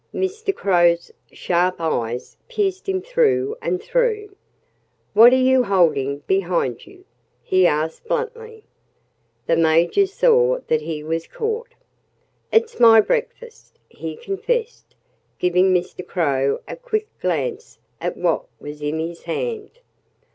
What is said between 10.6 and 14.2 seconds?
that he was caught. "It's my breakfast," he